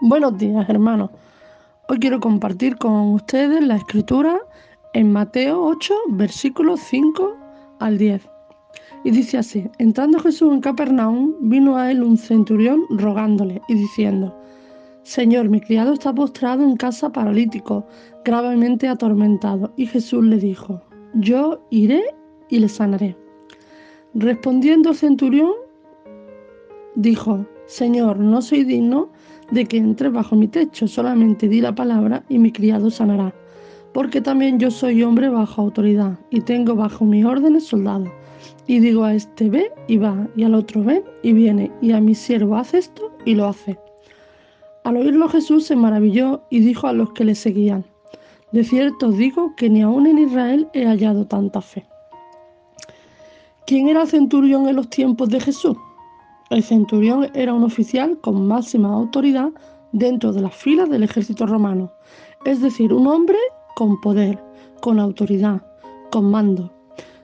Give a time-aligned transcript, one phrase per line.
[0.00, 1.10] Buenos días, hermanos.
[1.88, 4.40] Hoy quiero compartir con ustedes la escritura
[4.92, 7.36] en Mateo 8, versículos 5
[7.78, 8.28] al 10.
[9.04, 14.36] Y dice así, entrando Jesús en Capernaum, vino a él un centurión rogándole y diciendo,
[15.04, 17.86] Señor, mi criado está postrado en casa paralítico,
[18.24, 19.72] gravemente atormentado.
[19.76, 20.82] Y Jesús le dijo,
[21.14, 22.02] yo iré
[22.50, 23.16] y le sanaré.
[24.12, 25.52] Respondiendo el centurión,
[26.94, 29.10] dijo, Señor, no soy digno
[29.50, 33.34] de que entre bajo mi techo, solamente di la palabra y mi criado sanará.
[33.92, 38.10] Porque también yo soy hombre bajo autoridad y tengo bajo mis órdenes soldados.
[38.66, 42.00] Y digo a este ve y va, y al otro ve y viene, y a
[42.00, 43.78] mi siervo hace esto y lo hace.
[44.84, 47.84] Al oírlo Jesús se maravilló y dijo a los que le seguían,
[48.52, 51.86] de cierto digo que ni aún en Israel he hallado tanta fe.
[53.66, 55.76] ¿Quién era centurión en los tiempos de Jesús?
[56.50, 59.50] El centurión era un oficial con máxima autoridad
[59.92, 61.92] dentro de las filas del ejército romano,
[62.44, 63.38] es decir, un hombre
[63.74, 64.38] con poder,
[64.80, 65.62] con autoridad,
[66.10, 66.70] con mando.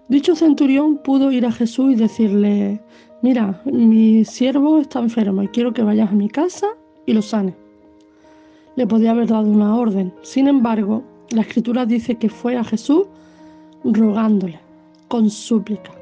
[0.08, 2.80] Dicho centurión pudo ir a Jesús y decirle,
[3.22, 6.66] mira, mi siervo está enfermo y quiero que vayas a mi casa
[7.06, 7.54] y lo sane.
[8.76, 10.12] Le podía haber dado una orden.
[10.22, 13.06] Sin embargo, la escritura dice que fue a Jesús
[13.84, 14.58] rogándole,
[15.08, 15.99] con súplica.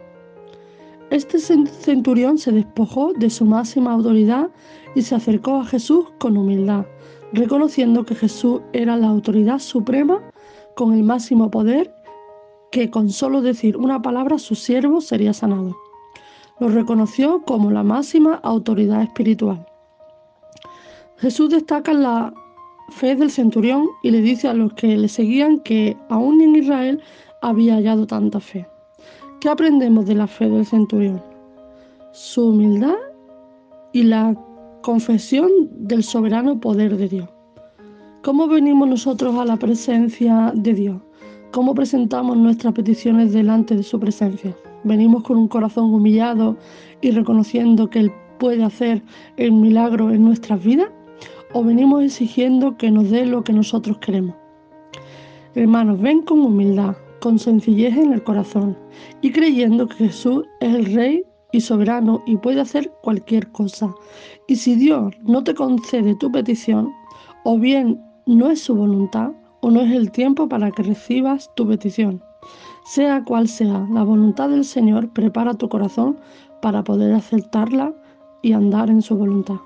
[1.11, 4.51] Este centurión se despojó de su máxima autoridad
[4.95, 6.85] y se acercó a Jesús con humildad,
[7.33, 10.21] reconociendo que Jesús era la autoridad suprema
[10.77, 11.95] con el máximo poder,
[12.71, 15.75] que con solo decir una palabra su siervo sería sanado.
[16.61, 19.67] Lo reconoció como la máxima autoridad espiritual.
[21.17, 22.35] Jesús destaca la
[22.91, 27.03] fe del centurión y le dice a los que le seguían que aún en Israel
[27.41, 28.67] había hallado tanta fe.
[29.41, 31.23] ¿Qué aprendemos de la fe del centurión?
[32.11, 32.97] Su humildad
[33.93, 34.35] y la
[34.83, 37.29] confesión del soberano poder de Dios.
[38.25, 41.01] ¿Cómo venimos nosotros a la presencia de Dios?
[41.53, 44.57] ¿Cómo presentamos nuestras peticiones delante de su presencia?
[44.83, 46.57] ¿Venimos con un corazón humillado
[47.01, 49.05] y reconociendo que Él puede hacer
[49.37, 50.91] el milagro en nuestras vidas?
[51.53, 54.35] ¿O venimos exigiendo que nos dé lo que nosotros queremos?
[55.55, 58.77] Hermanos, ven con humildad, con sencillez en el corazón
[59.21, 63.95] y creyendo que Jesús es el Rey y soberano y puede hacer cualquier cosa.
[64.47, 66.93] Y si Dios no te concede tu petición,
[67.45, 71.67] o bien no es su voluntad, o no es el tiempo para que recibas tu
[71.67, 72.23] petición.
[72.85, 76.19] Sea cual sea la voluntad del Señor, prepara tu corazón
[76.63, 77.93] para poder aceptarla
[78.43, 79.57] y andar en su voluntad.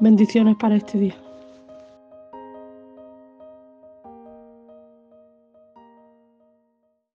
[0.00, 1.29] Bendiciones para este día.